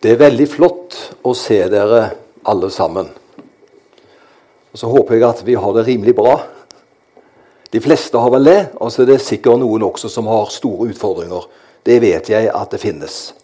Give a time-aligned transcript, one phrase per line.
[0.00, 0.94] Det er veldig flott
[1.28, 2.06] å se dere
[2.48, 3.10] alle sammen.
[4.72, 6.38] Og Så håper jeg at vi har det rimelig bra.
[7.68, 10.88] De fleste har vel det, og så er det sikkert noen også som har store
[10.94, 11.44] utfordringer.
[11.84, 13.34] Det vet jeg at det finnes.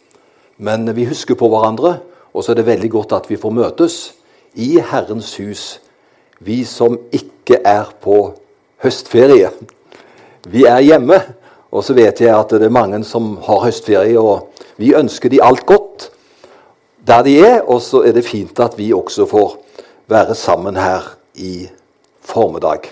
[0.57, 1.99] Men vi husker på hverandre,
[2.33, 4.01] og så er det veldig godt at vi får møtes
[4.57, 5.69] i Herrens hus,
[6.41, 8.33] vi som ikke er på
[8.81, 9.53] høstferie.
[10.49, 11.21] Vi er hjemme,
[11.69, 15.45] og så vet jeg at det er mange som har høstferie, og vi ønsker de
[15.45, 16.13] alt godt
[17.07, 19.57] der de er, og så er det fint at vi også får
[20.11, 21.69] være sammen her i
[22.21, 22.91] formiddag.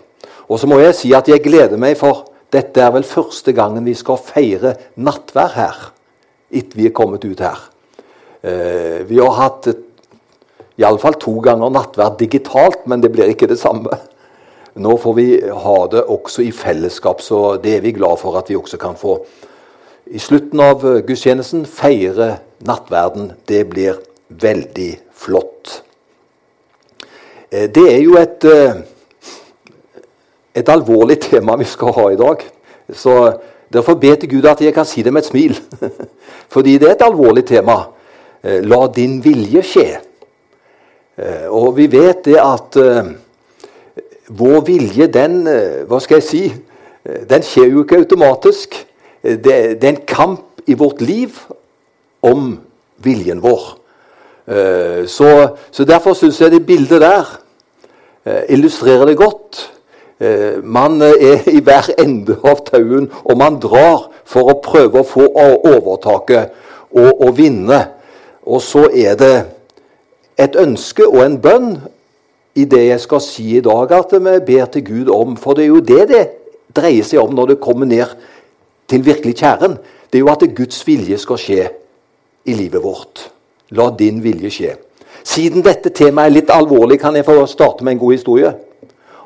[0.48, 3.86] Og så må jeg si at jeg gleder meg, for dette er vel første gangen
[3.86, 5.80] vi skal feire nattvær her.
[6.54, 7.58] Etter vi er kommet ut her.
[8.44, 9.72] Eh, vi har hatt
[10.78, 13.98] iallfall to ganger nattvær digitalt, men det blir ikke det samme.
[14.74, 18.50] Nå får vi ha det også i fellesskap, så det er vi glad for at
[18.50, 19.20] vi også kan få
[20.04, 22.34] i slutten av gudstjenesten feire
[22.66, 23.32] nattverden.
[23.46, 23.98] Det blir
[24.28, 25.82] veldig flott.
[27.50, 28.74] Eh, det er jo et, eh,
[30.54, 32.46] et alvorlig tema vi skal ha i dag.
[32.92, 33.18] Så
[33.74, 35.56] Derfor ber til Gud at jeg kan si det med et smil.
[36.54, 37.88] Fordi det er et alvorlig tema.
[38.44, 39.86] Eh, la din vilje skje.
[41.50, 42.76] Og vi vet det at
[44.28, 45.46] vår vilje, den
[45.86, 46.40] Hva skal jeg si?
[47.30, 48.74] Den skjer jo ikke automatisk.
[49.22, 51.38] Det, det er en kamp i vårt liv
[52.24, 52.54] om
[53.04, 53.62] viljen vår.
[54.46, 57.30] Eh, så, så Derfor syns jeg det bildet der
[58.26, 59.70] eh, illustrerer det godt.
[60.20, 65.08] Eh, man er i hver ende av tauen, og man drar for å prøve å
[65.08, 66.52] få overtaket
[66.92, 67.80] og, og vinne.
[68.44, 69.34] Og så er det
[70.40, 71.74] et ønske og en bønn
[72.54, 75.36] i det jeg skal si i dag, at vi ber til Gud om.
[75.40, 76.24] For det er jo det det
[76.74, 78.12] dreier seg om når det kommer ned
[78.90, 79.78] til virkelig kjæren.
[80.12, 81.64] Det er jo at Guds vilje skal skje
[82.44, 83.28] i livet vårt.
[83.68, 84.74] La din vilje skje.
[85.24, 88.52] Siden dette temaet er litt alvorlig, kan jeg få starte med en god historie.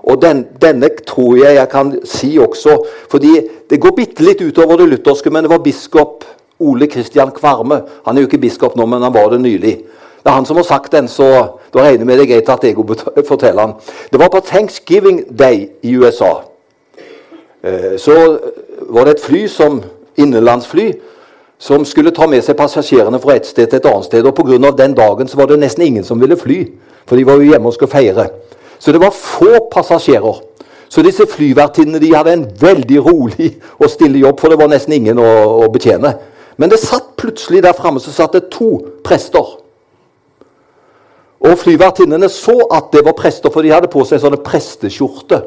[0.09, 2.79] Og den, Denne tror jeg jeg kan si også,
[3.11, 3.33] fordi
[3.71, 6.25] det går bitte litt utover det lutherske, men det var biskop
[6.59, 7.83] Ole Kristian Kvarme.
[8.07, 9.75] Han er jo ikke biskop nå, men han var det nylig.
[10.23, 11.27] Det er han som har sagt den, så
[11.75, 13.75] da regner med det er greit at jeg forteller han.
[14.13, 16.33] Det var på Thanksgiving Day i USA.
[17.63, 18.39] Eh, så
[18.89, 19.83] var det et fly som
[20.17, 20.93] innenlandsfly
[21.59, 24.27] som skulle ta med seg passasjerene fra et sted til et annet sted.
[24.27, 24.71] og Pga.
[24.71, 26.67] den dagen så var det nesten ingen som ville fly,
[27.07, 28.29] for de var jo hjemme og skulle feire.
[28.79, 30.43] Så det var få passasjerer.
[30.89, 34.93] Så disse flyvertinnene de hadde en veldig rolig og stille jobb, for det var nesten
[34.93, 35.31] ingen å,
[35.65, 36.15] å betjene.
[36.57, 39.59] Men det satt plutselig der framme så satt det to prester.
[41.39, 45.45] Og flyvertinnene så at det var prester, for de hadde på seg sånne presteskjorter.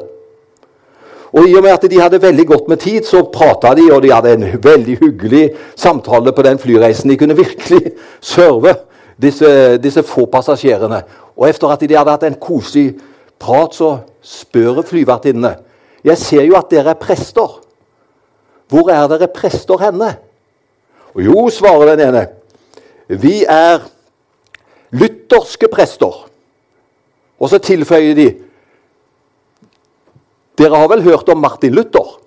[1.32, 4.02] Og I og med at de hadde veldig godt med tid, så prata de, og
[4.04, 5.44] de hadde en veldig hyggelig
[5.76, 7.10] samtale på den flyreisen.
[7.10, 7.94] De kunne virkelig
[8.34, 8.74] serve
[9.22, 11.00] disse, disse få passasjerene.
[11.36, 12.92] Og etter at de hadde hatt en koselig
[13.40, 15.56] prat, så spør flyvertinnene
[16.04, 17.60] Jeg ser jo at dere er prester.
[18.68, 20.16] Hvor er dere prester henne?
[21.14, 22.26] Og jo, svarer den ene.
[23.08, 23.84] Vi er
[24.90, 26.26] lutherske prester.
[27.38, 28.26] Og så tilføyer de
[30.62, 32.18] dere har vel hørt om Martin Luther?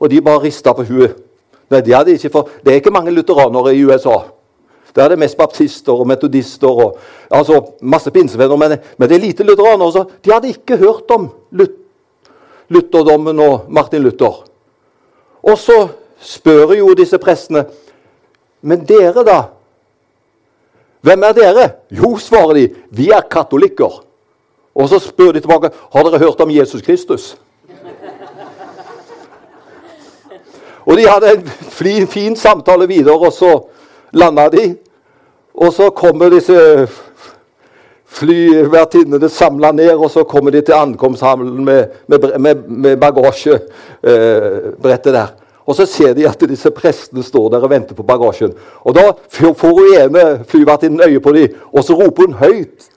[0.00, 1.16] Og de bare rista på huet.
[1.72, 4.18] Nei, de hadde ikke for, Det er ikke mange lutheranere i USA.
[4.94, 6.98] Der er det mest baptister og metodister og
[7.30, 8.56] altså masse pinsevenner.
[8.56, 9.92] Men, men, det er lite lutheranere.
[9.92, 11.30] Så de hadde ikke hørt om
[12.68, 14.44] lutherdommen og Martin Luther.
[15.42, 15.88] Og så
[16.20, 17.66] spør jo disse prestene
[18.64, 19.40] Men dere, da?
[21.04, 21.64] Hvem er dere?
[21.92, 22.62] Jo, svarer de,
[22.96, 23.98] vi er katolikker.
[24.74, 27.36] Og så spør de tilbake har dere hørt om Jesus Kristus.
[30.84, 33.68] Og de hadde en fin, fin samtale videre, og så
[34.12, 34.76] landa de.
[35.54, 36.88] Og så kommer disse
[38.14, 45.12] flyvertinnene samla ned, og så kommer de til ankomsthallen med, med, med, med bagasjebrettet eh,
[45.12, 45.26] der.
[45.66, 48.52] Og så ser de at disse prestene står der og venter på bagasjen.
[48.84, 52.90] Og da får hun ene flyvertinnen øye på dem, og så roper hun høyt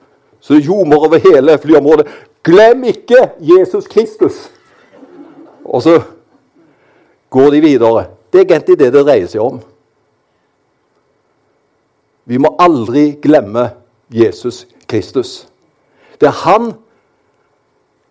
[0.48, 2.08] så det ljomer over hele flyområdet.
[2.44, 4.46] Glem ikke Jesus Kristus!
[5.66, 5.98] Og så
[7.30, 8.06] går de videre.
[8.32, 9.60] Det er egentlig det det dreier seg om.
[12.28, 13.68] Vi må aldri glemme
[14.08, 15.48] Jesus Kristus.
[16.20, 16.74] Det er han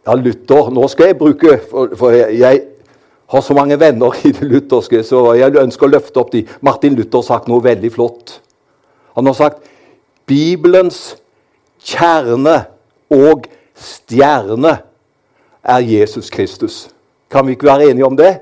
[0.07, 2.61] Ja, Luther Nå skal jeg bruke For, jeg,
[3.27, 6.45] har så mange venner i det lutherske, så jeg ønsker å løfte opp de.
[6.61, 8.37] Martin Luther har sagt noe veldig flott.
[9.17, 9.65] Han har sagt
[10.31, 11.17] Bibelens
[11.87, 12.57] kjerne
[13.15, 13.47] og
[13.77, 14.79] stjerne
[15.63, 16.89] er Jesus Kristus.
[17.31, 18.39] Kan vi ikke være enige om det?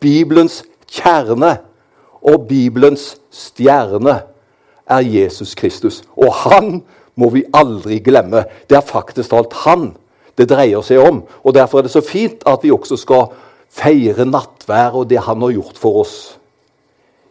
[0.00, 1.56] Bibelens kjerne
[2.22, 4.20] og Bibelens stjerne
[4.86, 6.02] er Jesus Kristus.
[6.16, 6.82] Og han
[7.14, 8.44] må vi aldri glemme.
[8.70, 9.92] Det er faktisk alt han
[10.38, 11.22] det dreier seg om.
[11.44, 13.32] Og Derfor er det så fint at vi også skal
[13.72, 16.16] feire nattvær og det han har gjort for oss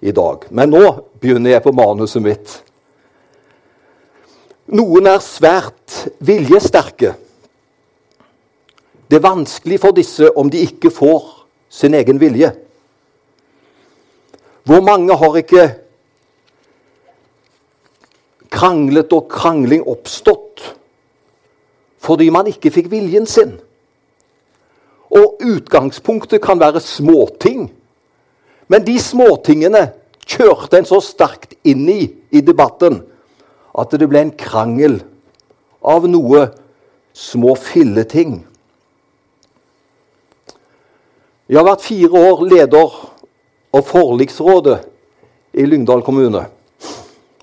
[0.02, 0.48] i dag.
[0.50, 0.86] Men nå
[1.22, 2.62] begynner jeg på manuset mitt.
[4.72, 7.12] Noen er svært viljesterke.
[9.12, 11.26] Det er vanskelig for disse om de ikke får
[11.68, 12.54] sin egen vilje.
[14.64, 15.66] Hvor mange har ikke
[18.52, 20.64] kranglet og krangling oppstått
[22.02, 23.58] fordi man ikke fikk viljen sin?
[25.12, 27.68] Og utgangspunktet kan være småting.
[28.72, 29.90] Men de småtingene
[30.24, 33.02] kjørte en så sterkt inn i i debatten
[33.78, 35.00] at det ble en krangel
[35.82, 36.48] av noe
[37.14, 38.42] små filleting.
[41.52, 42.98] Jeg har vært fire år leder
[43.76, 44.78] av forliksrådet
[45.60, 46.46] i Lyngdal kommune.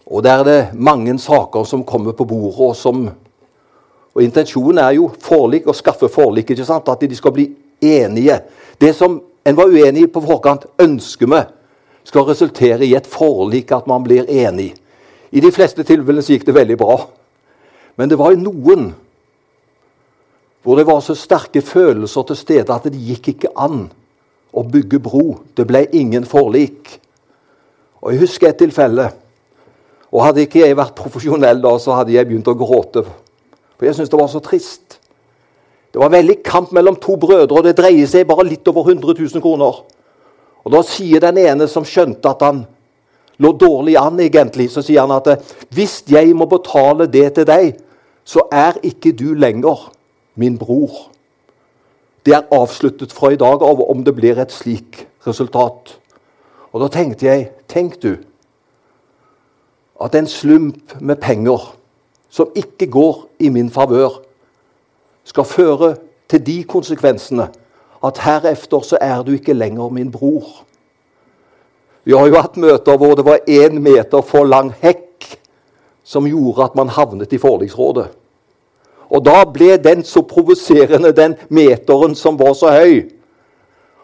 [0.09, 2.61] Og Der er det mange saker som kommer på bordet.
[2.61, 3.11] og som
[4.15, 6.51] og Intensjonen er jo forlik, å skaffe forlik.
[6.51, 6.89] ikke sant?
[6.89, 8.41] At de skal bli enige.
[8.81, 11.43] Det som en var uenig på forkant, ønsker vi
[12.05, 14.75] skal resultere i et forlik, at man blir enig.
[15.33, 16.99] I de fleste tilfellene gikk det veldig bra.
[17.99, 18.93] Men det var i noen
[20.63, 23.87] hvor det var så sterke følelser til stede at det gikk ikke an
[24.53, 25.39] å bygge bro.
[25.57, 26.99] Det ble ingen forlik.
[28.03, 29.09] Og Jeg husker et tilfelle.
[30.13, 33.05] Og Hadde ikke jeg vært profesjonell da, så hadde jeg begynt å gråte.
[33.77, 34.99] For jeg syntes det var så trist.
[35.93, 39.15] Det var veldig kamp mellom to brødre, og det dreier seg bare litt over 100
[39.19, 39.83] 000 kroner.
[40.65, 42.67] Og Da sier den ene som skjønte at han
[43.39, 47.77] lå dårlig an, egentlig, så sier han at hvis jeg må betale det til deg,
[48.25, 49.89] så er ikke du lenger
[50.39, 51.09] min bror.
[52.27, 55.95] Det er avsluttet fra i dag av om det blir et slik resultat.
[56.73, 58.15] Og da tenkte jeg Tenk du
[60.01, 61.75] at en slump med penger
[62.31, 64.23] som ikke går i min favør,
[65.25, 65.97] skal føre
[66.31, 67.49] til de konsekvensene
[68.05, 70.65] at herefter så er du ikke lenger min bror.
[72.09, 75.27] Vi har jo hatt møter hvor det var én meter for lang hekk
[76.09, 78.07] som gjorde at man havnet i forliksrådet.
[79.13, 83.11] Og da ble den så provoserende, den meteren som var så høy.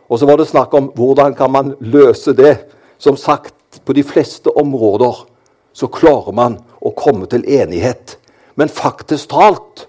[0.05, 2.59] Og så var det snakk om hvordan kan man løse det.
[3.01, 5.25] Som sagt, på de fleste områder
[5.73, 8.19] så klarer man å komme til enighet.
[8.55, 9.87] Men faktisk talt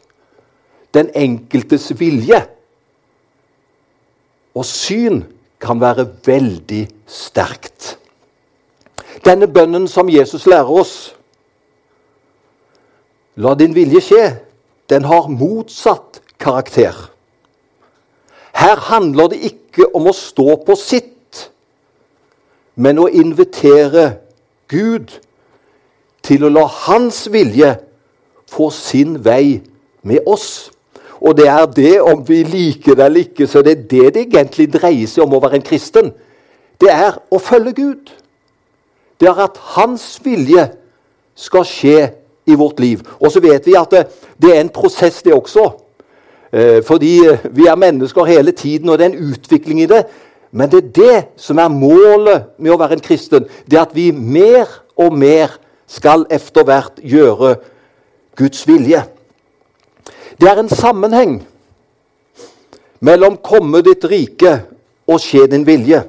[0.96, 2.40] den enkeltes vilje
[4.56, 5.26] og syn
[5.60, 7.98] kan være veldig sterkt.
[9.26, 11.16] Denne bønnen som Jesus lærer oss,
[13.36, 14.26] La din vilje skje,
[14.90, 16.96] den har motsatt karakter.
[18.56, 21.50] Her handler det ikke om å stå på sitt,
[22.80, 24.22] men å invitere
[24.72, 25.18] Gud
[26.24, 27.74] til å la Hans vilje
[28.52, 29.60] få sin vei
[30.02, 30.72] med oss.
[31.20, 34.24] Og det er det, om vi liker det eller ikke, så det er det det
[34.30, 36.14] egentlig dreier seg om å være en kristen.
[36.80, 38.16] Det er å følge Gud.
[39.20, 40.68] Det er at Hans vilje
[41.36, 42.00] skal skje
[42.46, 43.02] i vårt liv.
[43.20, 44.06] Og så vet vi at det,
[44.42, 45.70] det er en prosess, det også.
[46.54, 47.20] Eh, fordi
[47.52, 50.06] vi er mennesker hele tiden, og det er en utvikling i det.
[50.52, 53.48] Men det er det som er målet med å være en kristen.
[53.68, 57.56] Det at vi mer og mer skal etter hvert gjøre
[58.40, 59.04] Guds vilje.
[60.40, 61.44] Det er en sammenheng
[63.00, 64.60] mellom 'komme ditt rike'
[65.08, 66.04] og 'skje din vilje'.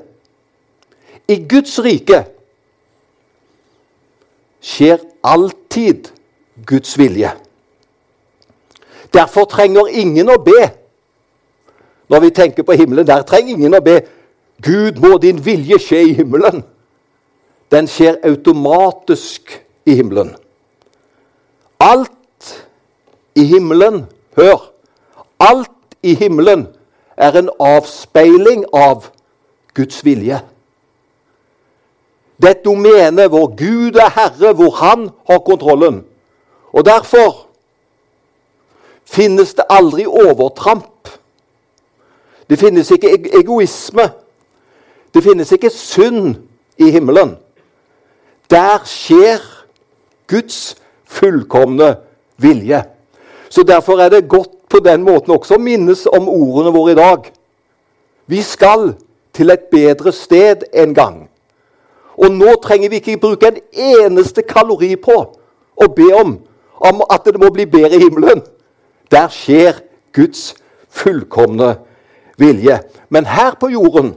[1.28, 2.24] I Guds rike
[4.66, 6.10] skjer alltid
[6.66, 7.30] Guds vilje.
[9.14, 10.66] Derfor trenger ingen å be.
[12.10, 14.00] Når vi tenker på himmelen, der trenger ingen å be
[14.62, 16.62] 'Gud, må din vilje skje i himmelen'.
[17.70, 19.52] Den skjer automatisk
[19.84, 20.34] i himmelen.
[21.80, 22.54] Alt
[23.34, 24.06] i himmelen
[24.36, 24.72] Hør!
[25.40, 26.66] Alt i himmelen
[27.16, 29.08] er en avspeiling av
[29.74, 30.40] Guds vilje.
[32.42, 36.04] Det er et hvor Gud er herre, hvor Han har kontrollen.
[36.72, 37.46] Og derfor
[39.04, 41.08] finnes det aldri overtramp.
[42.50, 44.10] Det finnes ikke egoisme.
[45.14, 46.34] Det finnes ikke synd
[46.78, 47.36] i himmelen.
[48.50, 49.40] Der skjer
[50.26, 51.96] Guds fullkomne
[52.36, 52.84] vilje.
[53.48, 56.98] Så Derfor er det godt på den måten også å minnes om ordene våre i
[56.98, 57.30] dag.
[58.26, 58.94] Vi skal
[59.32, 61.28] til et bedre sted en gang.
[62.16, 65.16] Og nå trenger vi ikke bruke en eneste kalori på
[65.76, 66.38] å be om
[66.86, 68.42] om at det må bli bedre i himmelen.
[69.10, 69.80] Der skjer
[70.12, 70.54] Guds
[70.92, 71.76] fullkomne
[72.38, 72.80] vilje.
[73.08, 74.14] Men her på jorden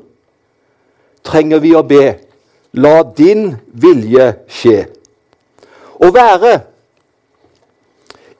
[1.23, 2.03] trenger vi å be
[2.77, 4.83] La din vilje skje.
[5.99, 6.51] Å være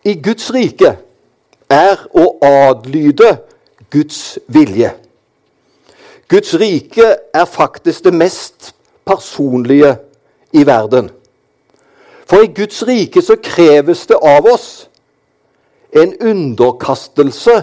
[0.06, 0.92] i Guds rike
[1.70, 3.32] er å adlyde
[3.90, 4.92] Guds vilje.
[6.30, 8.70] Guds rike er faktisk det mest
[9.10, 9.96] personlige
[10.54, 11.10] i verden.
[12.30, 14.70] For i Guds rike så kreves det av oss
[15.98, 17.58] en underkastelse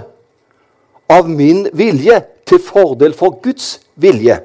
[1.09, 4.41] av min vilje til fordel for Guds vilje.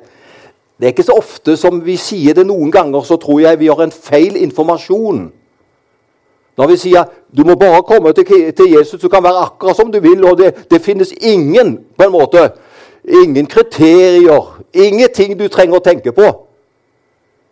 [0.77, 2.45] Det er ikke så ofte som vi sier det.
[2.49, 5.27] Noen ganger så tror jeg vi har en feil informasjon.
[6.57, 9.99] Når vi sier du må bare komme til, Jesus, du kan være akkurat som du
[10.01, 12.49] vil, og det, det, finnes ingen på en måte,
[13.05, 16.27] ingen kriterier, ingenting du trenger å tenke på.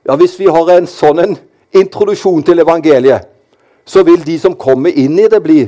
[0.09, 1.35] Ja, Hvis vi har en sånn en
[1.77, 3.27] introduksjon til evangeliet,
[3.85, 5.59] så vil de som kommer inn i det, bli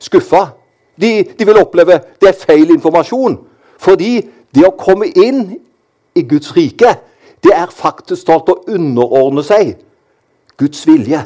[0.00, 0.54] skuffa.
[0.96, 3.36] De, de, vil oppleve det er feil informasjon.
[3.76, 4.22] Fordi
[4.56, 5.42] det å komme inn
[6.16, 6.94] i Guds rike,
[7.44, 9.74] det er faktisk talt å underordne seg
[10.56, 11.20] Guds vilje.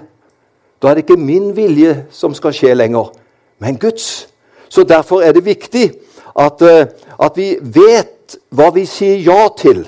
[0.82, 3.14] Da er det ikke min vilje som skal skje lenger,
[3.62, 4.26] men Guds.
[4.66, 5.86] Så derfor er det viktig
[6.34, 6.90] at, eh,
[7.22, 9.86] at vi vet hva vi sier ja til.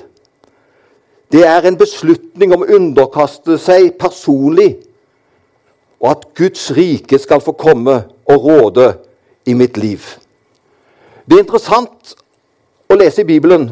[1.33, 4.75] Det er en beslutning om å underkaste seg personlig,
[5.97, 7.95] og at Guds rike skal få komme
[8.29, 8.91] og råde
[9.49, 10.03] i mitt liv.
[11.25, 12.13] Det er interessant
[12.85, 13.71] å lese i Bibelen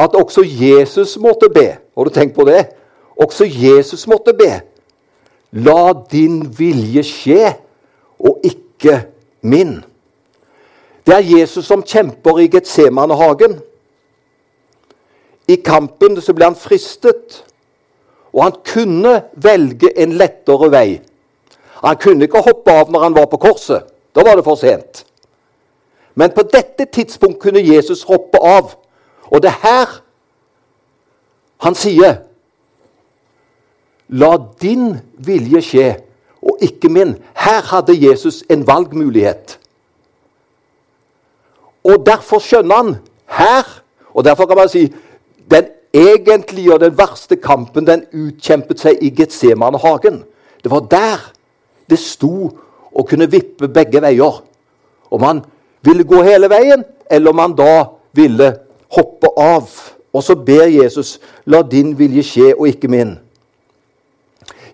[0.00, 1.74] at også Jesus måtte be.
[1.76, 2.70] Har du tenkt på det?
[3.20, 4.62] Også Jesus måtte be.
[5.52, 7.52] La din vilje skje,
[8.16, 9.02] og ikke
[9.42, 9.82] min.
[11.04, 13.58] Det er Jesus som kjemper i Getsemanehagen.
[15.50, 17.40] I kampen så ble han fristet,
[18.30, 20.88] og han kunne velge en lettere vei.
[21.80, 23.88] Han kunne ikke hoppe av når han var på korset.
[24.14, 25.04] Da var det for sent.
[26.14, 28.74] Men på dette tidspunkt kunne Jesus hoppe av.
[29.30, 29.98] Og det er her
[31.60, 32.22] han sier
[34.10, 35.88] La din vilje skje,
[36.42, 37.12] og ikke min.
[37.38, 39.54] Her hadde Jesus en valgmulighet.
[41.86, 42.96] Og derfor skjønner han
[43.30, 43.68] her
[44.14, 44.88] Og derfor kan man si
[45.50, 50.22] den egentlige og den verste kampen den utkjempet seg i Getsemanehagen.
[50.62, 51.30] Det var der
[51.90, 52.50] det sto
[52.90, 54.42] å kunne vippe begge veier.
[55.10, 55.40] Om han
[55.82, 57.72] ville gå hele veien, eller om han da
[58.14, 58.52] ville
[58.94, 59.66] hoppe av.
[60.12, 63.16] Og så ber Jesus, la din vilje skje, og ikke min.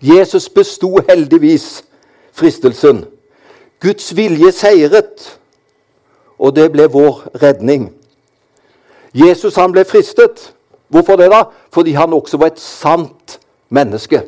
[0.04, 1.84] Jesus besto heldigvis
[2.36, 3.04] fristelsen.
[3.80, 5.38] Guds vilje seiret,
[6.38, 7.90] og det ble vår redning.
[9.16, 10.52] Jesus han ble fristet.
[10.88, 11.42] Hvorfor det, da?
[11.74, 13.38] Fordi han også var et sant
[13.68, 14.22] menneske.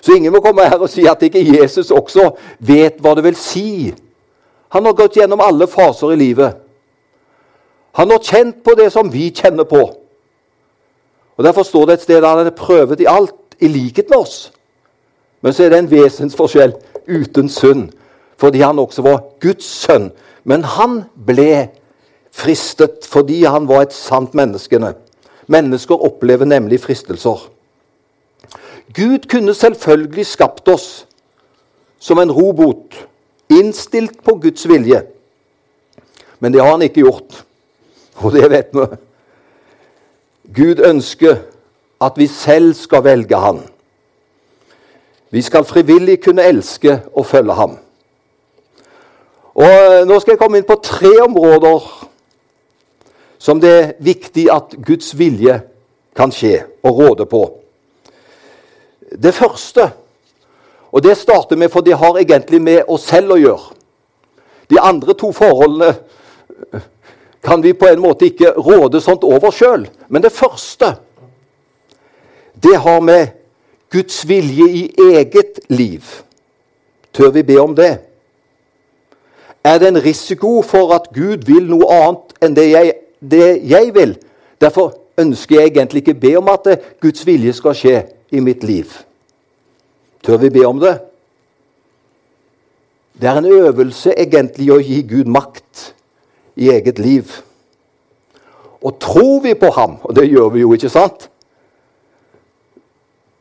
[0.00, 3.36] Så ingen må komme her og si at ikke Jesus også vet hva det vil
[3.36, 3.94] si.
[4.74, 6.56] Han har gått gjennom alle faser i livet.
[7.96, 9.82] Han har kjent på det som vi kjenner på.
[11.36, 14.18] Og Derfor står det et sted der han er prøvet i alt, i likhet med
[14.18, 14.52] oss.
[15.40, 16.74] Men så er det en vesensforskjell
[17.08, 17.90] uten synd,
[18.36, 20.10] fordi han også var Guds sønn.
[20.44, 21.68] Men han ble
[22.32, 24.94] fristet fordi han var et sant menneskene.
[25.46, 27.50] Mennesker opplever nemlig fristelser.
[28.94, 31.06] Gud kunne selvfølgelig skapt oss
[31.98, 33.06] som en robot,
[33.50, 35.02] innstilt på Guds vilje.
[36.38, 37.44] Men det har han ikke gjort,
[38.14, 38.86] og det vet vi.
[40.54, 41.36] Gud ønsker
[42.00, 43.62] at vi selv skal velge Han.
[45.30, 47.78] Vi skal frivillig kunne elske og følge ham.
[49.54, 52.05] Og Nå skal jeg komme inn på tre områder
[53.46, 55.60] som det er viktig at Guds vilje
[56.18, 57.44] kan skje og råde på.
[59.22, 59.90] Det første,
[60.90, 63.74] og det starter med, for det har egentlig med oss selv å gjøre
[64.66, 65.92] De andre to forholdene
[67.46, 69.84] kan vi på en måte ikke råde sånt over sjøl.
[70.10, 70.96] Men det første,
[72.58, 73.28] det har med
[73.94, 76.02] Guds vilje i eget liv.
[77.14, 77.92] Tør vi be om det?
[79.62, 82.96] Er det en risiko for at Gud vil noe annet enn det jeg,
[83.30, 84.16] det jeg vil?
[84.60, 86.68] Derfor ønsker jeg egentlig ikke be om at
[87.00, 87.96] Guds vilje skal skje
[88.30, 88.90] i mitt liv.
[90.24, 90.98] Tør vi be om det?
[93.20, 95.92] Det er en øvelse egentlig å gi Gud makt
[96.56, 97.30] i eget liv.
[98.82, 101.30] Og tror vi på ham, og det gjør vi jo, ikke sant?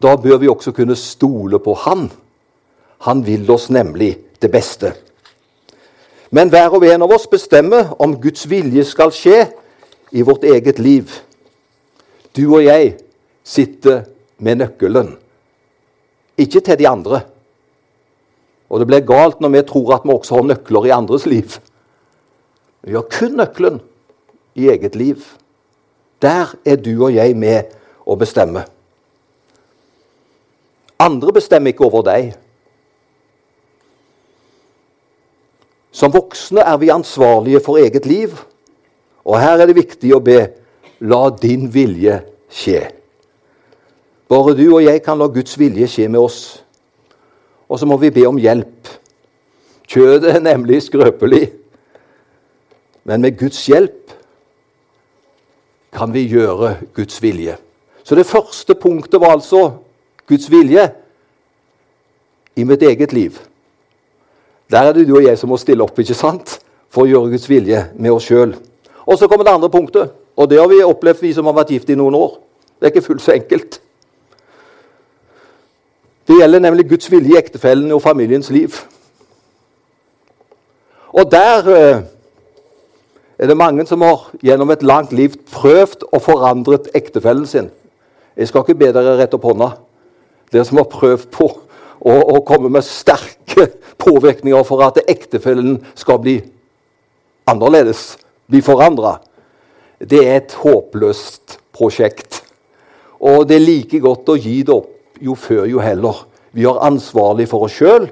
[0.01, 2.11] Da bør vi også kunne stole på Han.
[2.99, 4.93] Han vil oss nemlig det beste.
[6.31, 9.45] Men hver og en av oss bestemmer om Guds vilje skal skje
[10.15, 11.12] i vårt eget liv.
[12.36, 12.95] Du og jeg
[13.43, 14.05] sitter
[14.39, 15.15] med nøkkelen,
[16.39, 17.22] ikke til de andre.
[18.72, 21.57] Og det blir galt når vi tror at vi også har nøkler i andres liv.
[22.86, 23.81] Vi har kun nøkkelen
[24.55, 25.19] i eget liv.
[26.22, 27.75] Der er du og jeg med
[28.07, 28.63] å bestemme.
[31.00, 32.34] Andre bestemmer ikke over deg.
[35.95, 38.36] Som voksne er vi ansvarlige for eget liv,
[39.25, 40.39] og her er det viktig å be
[41.05, 42.20] la din vilje
[42.51, 42.84] skje.
[44.29, 46.39] Bare du og jeg kan la Guds vilje skje med oss.
[47.70, 48.89] Og så må vi be om hjelp.
[49.89, 51.50] Kjødet er nemlig skrøpelig,
[53.05, 54.13] men med Guds hjelp
[55.94, 57.53] kan vi gjøre Guds vilje.
[58.03, 59.62] Så det første punktet var altså
[60.27, 60.88] Guds vilje
[62.55, 63.38] i mitt eget liv.
[64.72, 66.60] Der er det du og jeg som må stille opp ikke sant?
[66.96, 68.53] for å gjøre Guds vilje med oss sjøl.
[69.05, 71.75] Og så kommer det andre punktet, og det har vi opplevd, vi som har vært
[71.75, 72.39] gift i noen år.
[72.79, 73.79] Det er ikke fullt så enkelt.
[76.27, 78.74] Det gjelder nemlig Guds vilje i ektefellen og familiens liv.
[81.13, 82.01] Og der eh,
[83.38, 87.69] er det mange som har gjennom et langt liv prøvd å forandret ektefellen sin.
[88.35, 89.69] Jeg skal ikke be dere rette opp hånda,
[90.51, 91.47] dere som har prøvd på
[92.05, 93.69] å komme med sterke
[94.01, 96.35] påvirkninger for at ektefellen skal bli
[97.47, 98.17] annerledes,
[98.49, 99.17] bli forandra.
[99.99, 102.41] Det er et håpløst prosjekt.
[103.19, 106.25] Og det er like godt å gi det opp jo før, jo heller.
[106.55, 108.09] Vi er ansvarlig for oss sjøl,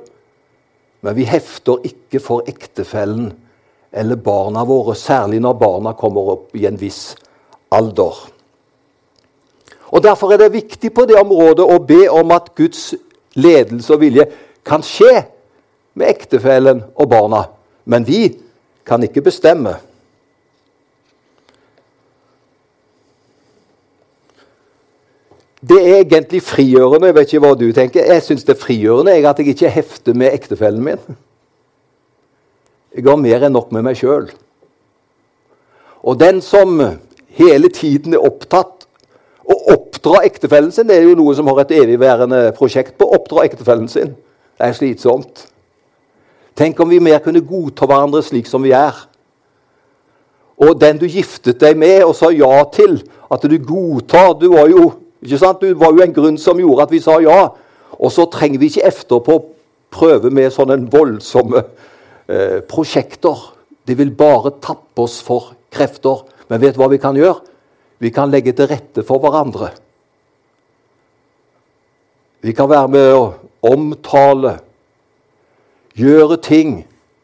[1.03, 3.31] men vi hefter ikke for ektefellen
[3.93, 7.13] eller barna våre, særlig når barna kommer opp i en viss
[7.71, 8.15] alder.
[9.93, 12.95] Og Derfor er det viktig på det området å be om at Guds
[13.37, 14.25] ledelse og vilje
[14.65, 15.27] kan skje
[15.93, 17.43] med ektefellen og barna.
[17.85, 18.31] Men vi
[18.87, 19.75] kan ikke bestemme.
[25.63, 27.07] Det er egentlig frigjørende.
[27.07, 28.07] Jeg vet ikke hva du tenker.
[28.11, 31.19] Jeg syns det er frigjørende jeg, at jeg ikke hefter med ektefellen min.
[32.93, 34.27] Jeg har mer enn nok med meg sjøl.
[36.03, 36.81] Og den som
[37.37, 38.83] hele tiden er opptatt
[39.43, 43.07] å oppdra ektefellen sin, det er jo noe som har et evigværende prosjekt på.
[43.07, 44.13] å Oppdra ektefellen sin.
[44.59, 45.47] Det er slitsomt.
[46.59, 48.93] Tenk om vi mer kunne godta hverandre slik som vi er.
[50.61, 52.99] Og den du giftet deg med og sa ja til,
[53.31, 54.91] at du godtar Du var jo,
[55.23, 55.63] ikke sant?
[55.63, 57.39] Det var jo en grunn som gjorde at vi sa ja.
[57.93, 59.39] Og så trenger vi ikke etterpå
[59.93, 61.61] prøve med sånne voldsomme
[62.27, 63.49] eh, prosjekter.
[63.85, 66.23] Det vil bare tappe oss for krefter.
[66.49, 67.41] Men vet du hva vi kan gjøre?
[68.03, 69.71] Vi kan legge til rette for hverandre.
[72.43, 73.23] Vi kan være med å
[73.63, 74.57] omtale
[75.95, 76.81] gjøre ting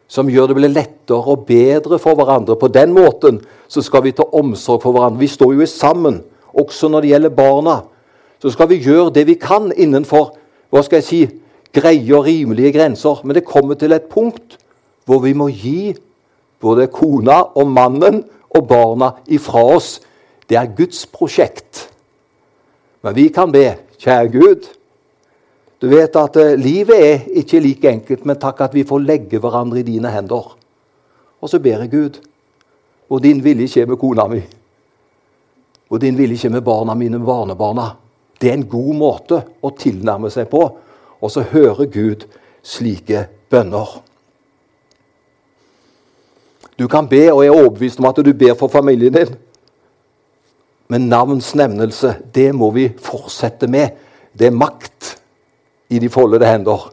[0.09, 2.55] som gjør det blir lettere og bedre for hverandre.
[2.57, 5.21] På den måten så skal vi ta omsorg for hverandre.
[5.21, 6.21] Vi står jo sammen,
[6.53, 7.75] også når det gjelder barna.
[8.39, 10.33] Så skal vi gjøre det vi kan innenfor
[10.69, 11.21] hva skal jeg si,
[11.73, 13.21] greie og rimelige grenser.
[13.23, 14.57] Men det kommer til et punkt
[15.09, 15.95] hvor vi må gi
[16.61, 19.97] både kona og mannen og barna ifra oss.
[20.49, 21.87] Det er Guds prosjekt.
[23.01, 23.65] Men vi kan be,
[24.01, 24.67] kjære Gud,
[25.79, 29.39] du vet at uh, livet er ikke like enkelt, men takk at vi får legge
[29.39, 30.55] hverandre i dine hender.
[31.39, 32.19] Og så ber jeg Gud,
[33.07, 34.41] hvor din vilje skjer med kona mi,
[35.89, 37.95] hvor din vilje kommer barna mine, barnebarna.
[38.41, 40.61] Det er en god måte å tilnærme seg på.
[41.19, 42.27] Og så hører Gud
[42.63, 43.97] slike bønner.
[46.79, 49.33] Du kan be, og jeg er overbevist om at du ber for familien din.
[50.89, 53.97] Men navnsnevnelse, det må vi fortsette med.
[54.31, 55.17] Det er makt
[55.89, 56.87] i de foldede hender.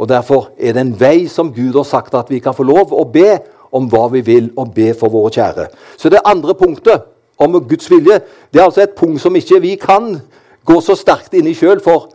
[0.00, 2.96] Og Derfor er det en vei som Gud har sagt at vi kan få lov
[2.96, 3.38] å be
[3.70, 5.68] om hva vi vil, og be for våre kjære.
[5.96, 7.04] Så det andre punktet
[7.40, 8.20] om Guds vilje
[8.52, 10.18] det er altså et punkt som ikke vi kan
[10.66, 12.10] gå så sterkt inn i sjøl, for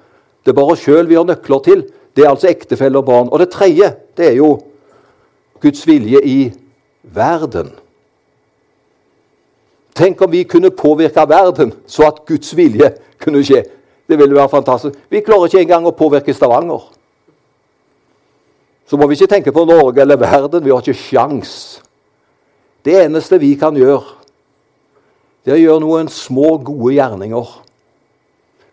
[0.45, 1.85] det er bare oss sjøl vi har nøkler til.
[2.15, 3.31] Det er altså ektefelle og barn.
[3.33, 4.51] Og det tredje det er jo
[5.61, 6.39] Guds vilje i
[7.01, 7.71] verden.
[9.95, 13.63] Tenk om vi kunne påvirke verden så at Guds vilje kunne skje.
[14.05, 14.99] Det ville være fantastisk.
[15.09, 16.83] Vi klarer ikke engang å påvirke Stavanger.
[18.85, 20.63] Så må vi ikke tenke på Norge eller verden.
[20.63, 21.81] Vi har ikke sjans.
[22.85, 24.03] Det eneste vi kan gjøre,
[25.45, 27.51] det er å gjøre noen små, gode gjerninger.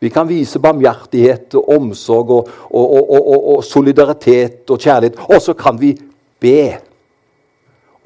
[0.02, 5.20] Vi kan vise barmhjertighet og omsorg og, og, og, og, solidaritet og kjærlighet.
[5.28, 5.92] Og så kan vi
[6.42, 6.80] be.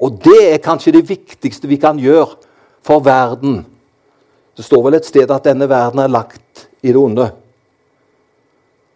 [0.03, 2.35] Og det er kanskje det viktigste vi kan gjøre
[2.85, 3.63] for verden.
[4.53, 7.31] Det står vel et sted at denne verden er lagt i det onde.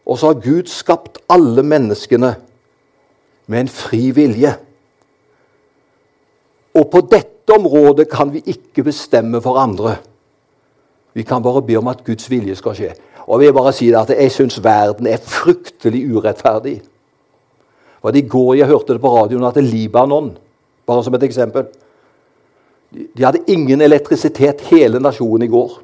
[0.06, 2.36] Og så har Gud skapt alle menneskene
[3.48, 4.54] med en fri vilje.
[6.76, 9.98] Og på dette området kan vi ikke bestemme for andre.
[11.14, 12.94] Vi kan bare be om at Guds vilje skal skje.
[13.28, 16.82] Og Jeg vil bare si det at jeg syns verden er fryktelig urettferdig.
[18.02, 20.32] For I går jeg hørte det på radioen at Libanon,
[20.88, 21.68] bare som et eksempel
[22.92, 25.78] De hadde ingen elektrisitet, hele nasjonen, i går.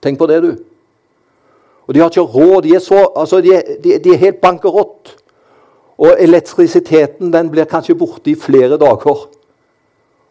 [0.00, 0.54] Tenk på det, du.
[1.86, 2.62] Og de har ikke råd.
[2.62, 5.16] De er, så, altså de, de, de er helt bankerott.
[5.98, 9.26] Og elektrisiteten den blir kanskje borte i flere dager.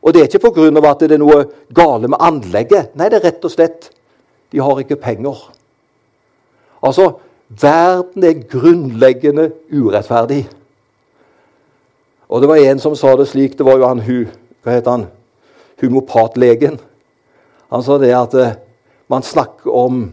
[0.01, 0.89] Og det er ikke pga.
[0.89, 2.95] at det er noe gale med anlegget.
[2.95, 3.89] Nei, det er rett og slett
[4.51, 5.37] de har ikke penger.
[6.81, 10.47] Altså, verden er grunnleggende urettferdig.
[12.29, 13.57] Og det var en som sa det slik.
[13.57, 14.25] Det var jo han hu,
[14.63, 15.07] hva heter han,
[15.81, 16.79] humopatlegen.
[17.69, 18.57] Han sa det at uh,
[19.09, 20.03] man snakker om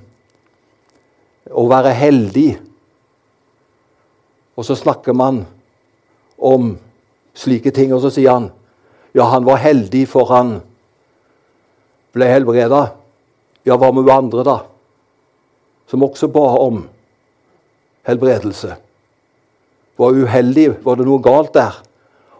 [1.53, 2.49] å være heldig.
[4.57, 5.45] Og så snakker man
[6.37, 6.75] om
[7.37, 8.51] slike ting, og så sier han
[9.17, 10.59] ja, han var heldig, for han
[12.13, 12.83] ble helbreda.
[13.67, 14.57] Ja, hva med hun andre, da?
[15.89, 16.83] Som også ba om
[18.07, 18.75] helbredelse.
[19.97, 20.69] Var uheldig?
[20.85, 21.81] Var det noe galt der?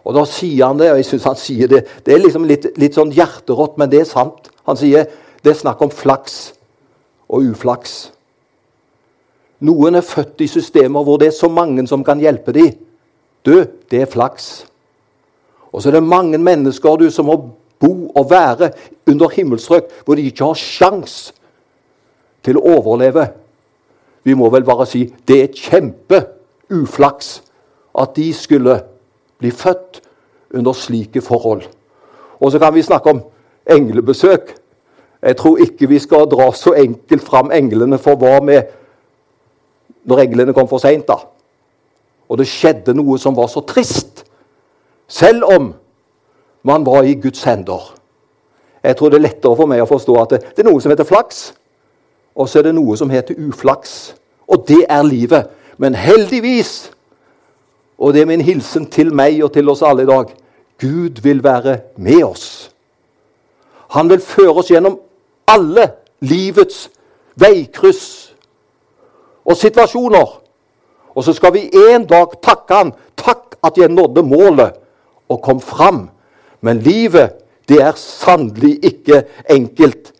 [0.07, 2.69] Og da sier han det, og jeg synes han sier det Det er liksom litt,
[2.79, 4.51] litt sånn hjerterått, men det er sant.
[4.69, 5.09] Han sier
[5.43, 6.37] det er snakk om flaks
[7.27, 8.11] og uflaks.
[9.65, 12.73] Noen er født i systemer hvor det er så mange som kan hjelpe dem.
[13.43, 14.67] Du, det er flaks.
[15.77, 17.35] Og så er det mange mennesker du, som må
[17.77, 18.71] bo og være
[19.05, 21.17] under himmelstrøk hvor de ikke har sjans
[22.41, 23.27] til å overleve.
[24.25, 27.29] Vi må vel bare si det er kjempeuflaks
[27.93, 28.79] at de skulle
[29.37, 30.01] bli født
[30.57, 31.67] under slike forhold.
[32.41, 33.21] Og så kan vi snakke om
[33.69, 34.55] englebesøk.
[35.21, 38.73] Jeg tror ikke vi skal dra så enkelt fram englene for hva med
[40.09, 41.21] når englene kom for seint, da.
[42.29, 44.23] Og det skjedde noe som var så trist.
[45.07, 45.73] Selv om
[46.63, 47.95] man var i Guds hender.
[48.83, 50.91] Jeg tror det er lettere for meg å forstå at det, det er noe som
[50.91, 51.53] heter flaks,
[52.35, 54.15] og så er det noe som heter uflaks.
[54.47, 55.49] Og det er livet.
[55.77, 56.91] Men heldigvis,
[57.97, 60.33] og det er min hilsen til meg og til oss alle i dag
[60.77, 62.71] Gud vil være med oss.
[63.89, 64.99] Han vil føre oss gjennom
[65.47, 65.87] alle
[66.19, 66.89] livets
[67.35, 68.33] veikryss
[69.45, 70.27] og situasjoner.
[71.15, 72.91] Og så skal vi en dag takke han.
[73.17, 74.77] Takk at jeg nådde målet
[75.29, 76.09] og kom fram.
[76.61, 77.33] Men livet,
[77.69, 80.13] det er sannelig ikke enkelt.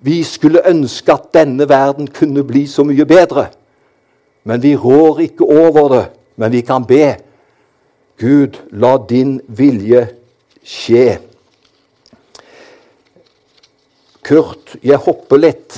[0.00, 3.48] Vi skulle ønske at denne verden kunne bli så mye bedre.
[4.44, 6.04] Men vi rår ikke over det.
[6.36, 7.16] Men vi kan be.
[8.20, 10.06] Gud, la din vilje
[10.64, 11.18] skje.
[14.26, 15.76] Kurt, jeg hopper litt.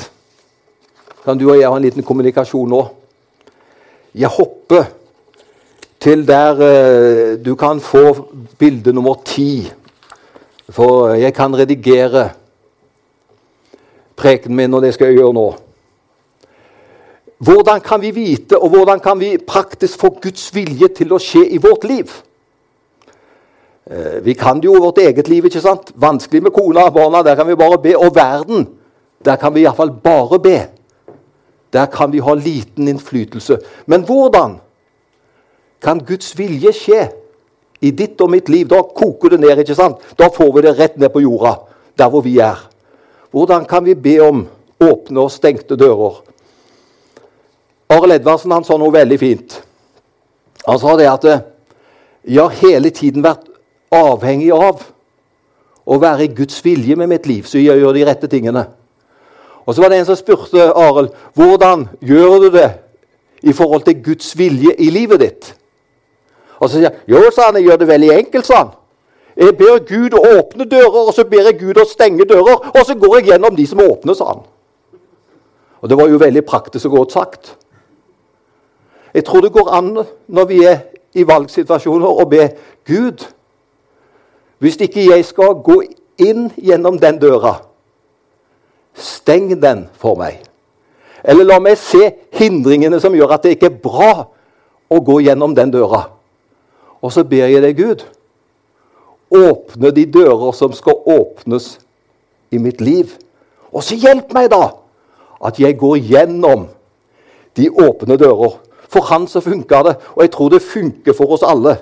[1.25, 2.85] Kan du og jeg ha en liten kommunikasjon nå?
[4.17, 4.87] Jeg hopper
[6.01, 9.73] til der uh, du kan få bilde nummer ti.
[10.69, 12.31] For jeg kan redigere
[14.17, 15.49] preken min, og det skal jeg gjøre nå.
[17.39, 21.45] Hvordan kan vi vite, og hvordan kan vi praktisk få Guds vilje til å skje
[21.55, 22.11] i vårt liv?
[23.89, 25.93] Uh, vi kan jo vårt eget liv, ikke sant?
[25.95, 27.97] Vanskelig med kona og barna, der kan vi bare be.
[27.99, 28.69] Og verden,
[29.25, 30.59] der kan vi iallfall bare be.
[31.73, 33.59] Der kan vi ha liten innflytelse.
[33.87, 34.59] Men hvordan?
[35.83, 37.03] Kan Guds vilje skje
[37.81, 38.67] i ditt og mitt liv.
[38.69, 39.59] Da koker det ned.
[39.59, 40.03] ikke sant?
[40.19, 41.57] Da får vi det rett ned på jorda,
[41.99, 42.59] der hvor vi er.
[43.31, 44.47] Hvordan kan vi be om
[44.81, 46.23] åpne og stengte dører?
[47.89, 49.63] Arild Edvardsen han sa noe veldig fint.
[50.67, 51.25] Han sa det at
[52.29, 53.47] jeg har hele tiden vært
[53.95, 54.83] avhengig av
[55.89, 58.67] å være i Guds vilje med mitt liv, så jeg gjør de rette tingene.
[59.65, 62.69] Og Så var det en som spurte Arild hvordan gjør du det
[63.43, 65.58] i forhold til Guds vilje i livet ditt.
[66.59, 68.47] Og så sier han jo, sa han, jeg gjør det veldig enkelt.
[68.47, 68.75] sa han.
[69.39, 72.71] Jeg ber Gud å åpne dører, og så ber jeg Gud å stenge dører.
[72.75, 74.43] Og så går jeg gjennom de som åpner, sa han.
[75.79, 77.57] Og det var jo veldig praktisk og godt sagt.
[79.15, 79.93] Jeg tror det går an
[80.27, 80.81] når vi er
[81.15, 82.51] i valgsituasjoner, å be
[82.87, 83.25] Gud
[84.59, 85.77] Hvis ikke jeg skal gå
[86.19, 87.53] inn gjennom den døra,
[88.99, 90.41] steng den for meg.
[91.23, 94.11] Eller la meg se hindringene som gjør at det ikke er bra
[94.91, 96.18] å gå gjennom den døra.
[97.03, 98.05] Og så ber jeg deg, Gud,
[99.31, 101.77] åpne de dører som skal åpnes
[102.51, 103.13] i mitt liv.
[103.73, 104.73] Og så hjelp meg, da,
[105.45, 106.67] at jeg går gjennom
[107.59, 108.59] de åpne dører.
[108.89, 111.77] For han så funka det, og jeg tror det funker for oss alle.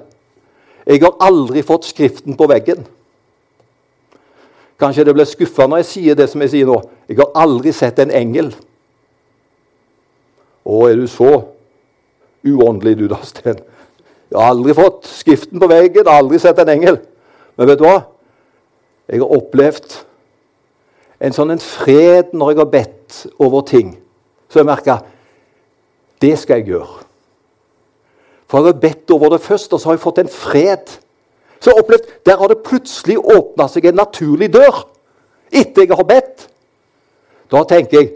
[0.87, 2.85] Jeg har aldri fått Skriften på veggen.
[4.79, 6.81] Kanskje det blir skuffa når jeg sier det som jeg sier nå.
[7.09, 8.51] Jeg har aldri sett en engel.
[10.67, 11.31] Å, er du så
[12.47, 13.63] uåndelig, du da, Sten?
[14.31, 16.99] Jeg har aldri fått Skriften på veggen, aldri sett en engel.
[17.57, 18.01] Men vet du hva?
[19.07, 20.01] Jeg har opplevd
[21.23, 23.95] en sånn en fred når jeg har bedt over ting.
[24.51, 25.01] Så jeg merka
[26.23, 27.05] det skal jeg gjøre.
[28.47, 30.93] For jeg har bedt over det først, og så har jeg fått en fred.
[31.59, 34.87] Så jeg har opplevd, Der har det plutselig åpna seg en naturlig dør
[35.53, 36.49] etter jeg har bedt.
[37.51, 38.13] Da tenker jeg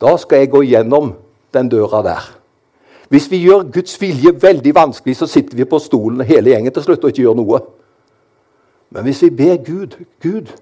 [0.00, 1.12] da skal jeg gå gjennom
[1.52, 2.39] den døra der.
[3.10, 6.84] Hvis vi gjør Guds vilje veldig vanskelig, så sitter vi på stolen hele gjengen til
[6.84, 7.58] slutt og ikke gjør noe.
[8.94, 10.52] Men hvis vi ber Gud Gud,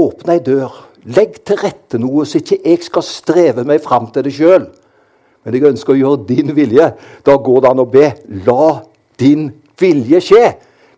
[0.00, 0.72] åpne ei dør,
[1.04, 4.64] legg til rette noe, så ikke jeg skal streve meg fram til det sjøl,
[5.44, 6.86] men jeg ønsker å gjøre din vilje,
[7.24, 8.08] da går det an å be
[8.46, 8.64] la
[9.20, 9.46] din
[9.80, 10.44] vilje skje.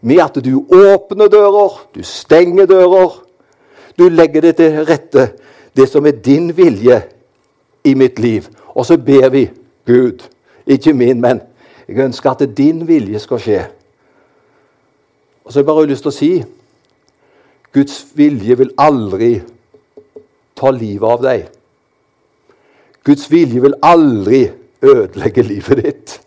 [0.03, 3.21] Med at du åpner dører, du stenger dører.
[3.99, 5.29] Du legger det til rette,
[5.77, 6.99] det som er din vilje
[7.87, 8.49] i mitt liv.
[8.75, 9.45] Og så ber vi
[9.87, 10.29] Gud,
[10.67, 11.41] ikke min, men
[11.89, 13.63] jeg ønsker at din vilje skal skje.
[15.45, 16.33] Og så har jeg bare lyst til å si
[17.73, 19.33] Guds vilje vil aldri
[20.59, 21.47] ta livet av deg.
[23.03, 24.45] Guds vilje vil aldri
[24.83, 26.19] ødelegge livet ditt.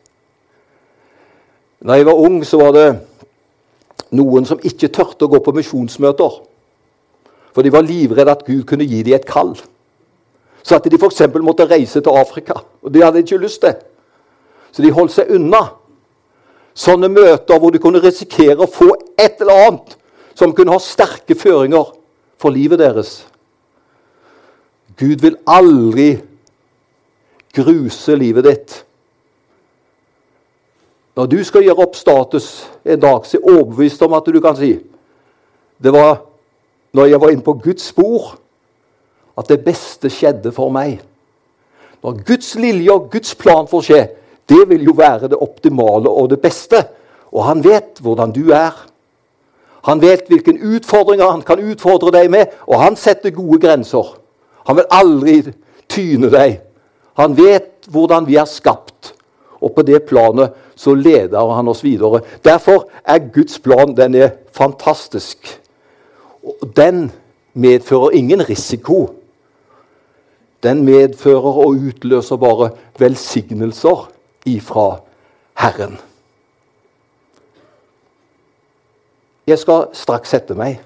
[1.86, 2.88] Da jeg var ung, så var det
[4.18, 6.41] noen som ikke tørte å gå på misjonsmøter.
[7.54, 9.54] For de var livredde at Gud kunne gi dem et kall.
[10.65, 11.21] Så at de f.eks.
[11.45, 12.58] måtte reise til Afrika.
[12.82, 13.75] Og det hadde de ikke lyst til.
[14.71, 15.62] Så de holdt seg unna
[16.75, 18.89] sånne møter hvor de kunne risikere å få
[19.21, 19.93] et eller annet
[20.36, 21.93] som kunne ha sterke føringer
[22.41, 23.21] for livet deres.
[24.99, 26.15] Gud vil aldri
[27.56, 28.75] gruse livet ditt.
[31.15, 32.49] Når du skal gjøre opp status
[32.84, 34.73] en dag, så er jeg overbevist om at du kan si
[35.80, 36.23] Det var
[36.95, 38.38] når jeg var inne på Guds spor,
[39.38, 41.00] at det beste skjedde for meg.
[42.04, 44.02] Når Guds lilje og Guds plan får skje,
[44.50, 46.84] det vil jo være det optimale og det beste.
[47.34, 48.76] Og han vet hvordan du er.
[49.86, 54.15] Han vet hvilke utfordringer han kan utfordre deg med, og han setter gode grenser.
[54.65, 55.36] Han vil aldri
[55.89, 56.60] tyne deg.
[57.19, 59.13] Han vet hvordan vi er skapt,
[59.62, 62.21] og på det planet så leder han oss videre.
[62.43, 65.62] Derfor er Guds plan den er fantastisk.
[66.76, 67.12] Den
[67.54, 69.08] medfører ingen risiko.
[70.65, 74.08] Den medfører og utløser bare velsignelser
[74.49, 74.88] ifra
[75.62, 75.99] Herren.
[79.45, 80.80] Jeg skal straks sette meg.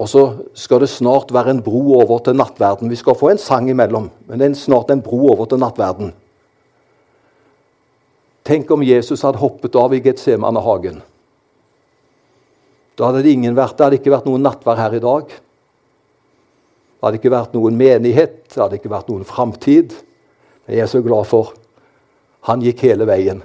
[0.00, 0.22] Og så
[0.56, 2.90] skal det snart være en bro over til nattverden.
[2.90, 6.14] Vi skal få en sang imellom, men det er snart en bro over til nattverden.
[8.48, 11.02] Tenk om Jesus hadde hoppet av i Getsemanehagen.
[12.96, 15.36] Da hadde det, vært, det hadde ikke vært noen nattverd her i dag.
[17.00, 19.96] Det hadde ikke vært noen menighet, det hadde ikke vært noen framtid.
[20.66, 21.54] Men jeg er så glad for
[22.48, 23.40] han gikk hele veien.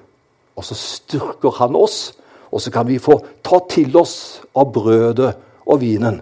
[0.56, 2.14] Og så styrker han oss,
[2.52, 5.34] og så kan vi få ta til oss av brødet
[5.66, 6.22] og vinen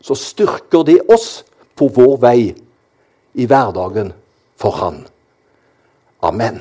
[0.00, 2.40] så styrker det oss på vår vei
[3.38, 4.12] i hverdagen
[4.58, 5.02] for Han.
[6.20, 6.60] Amen.